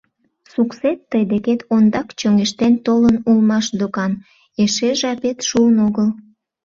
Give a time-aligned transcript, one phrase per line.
[0.51, 4.11] Суксет тый декет ондак чоҥештен толын улмаш докан:
[4.63, 6.07] эше жапет шуын огыл.